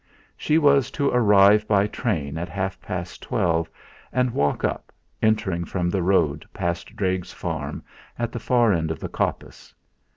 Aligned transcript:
She 0.35 0.57
was 0.57 0.89
to 0.97 1.11
arrive 1.11 1.67
by 1.67 1.85
train 1.85 2.39
at 2.39 2.49
half 2.49 2.81
past 2.81 3.21
twelve 3.21 3.69
and 4.11 4.31
walk 4.31 4.63
up, 4.63 4.91
entering 5.21 5.63
from 5.63 5.91
the 5.91 6.01
road 6.01 6.43
past 6.55 6.95
Drage's 6.95 7.31
farm 7.33 7.83
at 8.17 8.31
the 8.31 8.39
far 8.39 8.73
end 8.73 8.89
of 8.89 8.99
the 8.99 9.09
coppice. 9.09 9.75